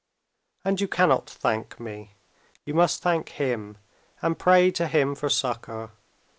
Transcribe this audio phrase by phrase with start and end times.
[0.65, 2.15] And you cannot thank me.
[2.65, 3.77] You must thank Him,
[4.23, 5.91] and pray to Him for succor.